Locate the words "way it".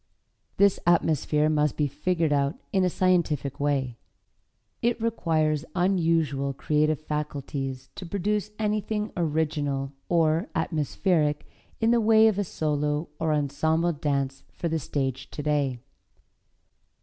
3.59-4.99